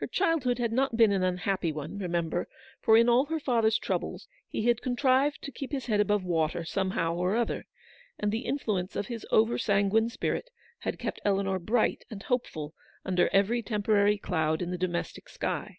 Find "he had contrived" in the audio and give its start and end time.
4.50-5.40